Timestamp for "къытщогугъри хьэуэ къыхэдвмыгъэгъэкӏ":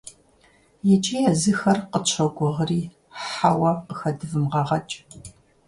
1.91-4.95